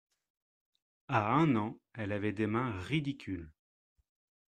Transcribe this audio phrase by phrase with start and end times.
[1.09, 3.51] À un an, elle avait des mains ridicules.